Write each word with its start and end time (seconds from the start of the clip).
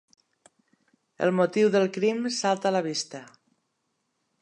El 1.27 1.35
motiu 1.41 1.71
del 1.77 1.87
crim 1.99 2.25
salta 2.41 2.71
a 2.71 2.75
la 2.79 2.85
vista. 2.91 3.25